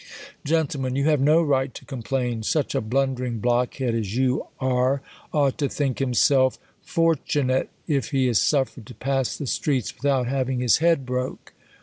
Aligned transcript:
Gent, 0.43 0.73
You 0.73 1.03
have 1.03 1.21
no 1.21 1.43
right 1.43 1.71
to 1.75 1.85
complain. 1.85 2.41
Such 2.41 2.73
a 2.73 2.81
blundering 2.81 3.37
blockhead 3.37 3.93
as 3.93 4.17
you 4.17 4.47
are 4.59 5.03
ought 5.31 5.59
to 5.59 5.69
think 5.69 6.01
him* 6.01 6.15
self 6.15 6.57
fortchunate, 6.81 7.69
if 7.85 8.09
he 8.09 8.27
is 8.27 8.41
suffered 8.41 8.87
to 8.87 8.95
pass 8.95 9.37
the 9.37 9.45
streets 9.45 9.95
with 9.95 10.05
out 10.07 10.25
having 10.25 10.59
his 10.59 10.77
head 10.79 11.05
broke. 11.05 11.53